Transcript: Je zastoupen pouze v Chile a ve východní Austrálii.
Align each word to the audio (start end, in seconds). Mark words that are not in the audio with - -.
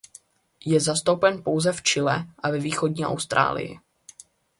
Je 0.65 0.79
zastoupen 0.79 1.43
pouze 1.43 1.73
v 1.73 1.81
Chile 1.81 2.27
a 2.39 2.51
ve 2.51 2.59
východní 2.59 3.05
Austrálii. 3.05 3.79